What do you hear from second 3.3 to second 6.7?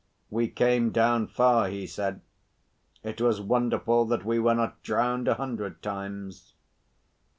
wonderful that we were not drowned a hundred times."